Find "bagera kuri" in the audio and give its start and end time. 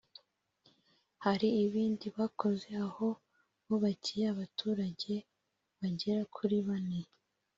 5.79-6.57